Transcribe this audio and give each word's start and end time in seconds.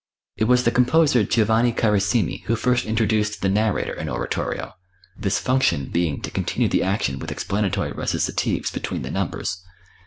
It 0.37 0.45
was 0.45 0.63
the 0.63 0.71
composer, 0.71 1.23
Giovanni 1.23 1.71
Carissimi, 1.71 2.41
who 2.45 2.55
first 2.55 2.85
introduced 2.85 3.43
the 3.43 3.49
narrator 3.49 3.93
in 3.93 4.09
oratorio, 4.09 4.73
this 5.15 5.37
function 5.37 5.91
being 5.91 6.23
to 6.23 6.31
continue 6.31 6.67
the 6.67 6.81
action 6.81 7.19
with 7.19 7.31
explanatory 7.31 7.91
recitatives 7.91 8.71
between 8.71 9.03
the 9.03 9.11
numbers. 9.11 9.61